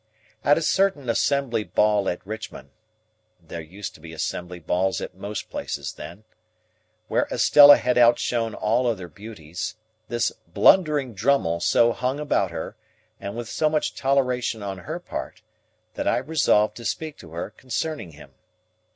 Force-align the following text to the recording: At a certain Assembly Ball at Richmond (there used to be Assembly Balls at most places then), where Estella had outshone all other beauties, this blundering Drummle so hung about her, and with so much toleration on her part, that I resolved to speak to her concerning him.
At 0.43 0.57
a 0.57 0.63
certain 0.63 1.11
Assembly 1.11 1.63
Ball 1.63 2.09
at 2.09 2.25
Richmond 2.25 2.71
(there 3.39 3.61
used 3.61 3.93
to 3.93 3.99
be 3.99 4.13
Assembly 4.13 4.57
Balls 4.57 4.99
at 4.99 5.13
most 5.13 5.51
places 5.51 5.93
then), 5.93 6.23
where 7.07 7.27
Estella 7.29 7.77
had 7.77 7.99
outshone 7.99 8.55
all 8.55 8.87
other 8.87 9.07
beauties, 9.07 9.75
this 10.07 10.31
blundering 10.47 11.13
Drummle 11.13 11.59
so 11.59 11.91
hung 11.91 12.19
about 12.19 12.49
her, 12.49 12.75
and 13.19 13.37
with 13.37 13.47
so 13.47 13.69
much 13.69 13.93
toleration 13.93 14.63
on 14.63 14.79
her 14.79 14.99
part, 14.99 15.43
that 15.93 16.07
I 16.07 16.17
resolved 16.17 16.75
to 16.77 16.85
speak 16.85 17.15
to 17.19 17.33
her 17.33 17.51
concerning 17.51 18.13
him. 18.13 18.31